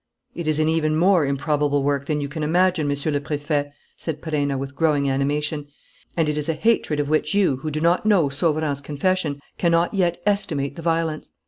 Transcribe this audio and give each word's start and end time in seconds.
"It 0.33 0.47
is 0.47 0.59
an 0.59 0.67
even 0.67 0.95
more 0.95 1.27
improbable 1.27 1.83
work 1.83 2.07
than 2.07 2.21
you 2.21 2.27
can 2.27 2.41
imagine, 2.41 2.87
Monsieur 2.87 3.11
le 3.11 3.19
Préfet," 3.19 3.71
said 3.97 4.19
Perenna, 4.19 4.57
with 4.57 4.75
growing 4.75 5.07
animation, 5.07 5.67
"and 6.17 6.27
it 6.27 6.39
is 6.39 6.49
a 6.49 6.55
hatred 6.55 6.99
of 6.99 7.07
which 7.07 7.35
you, 7.35 7.57
who 7.57 7.69
do 7.69 7.81
not 7.81 8.03
know 8.03 8.27
Sauverand's 8.27 8.81
confession, 8.81 9.39
cannot 9.59 9.93
yet 9.93 10.19
estimate 10.25 10.75
the 10.75 10.81
violence. 10.81 11.29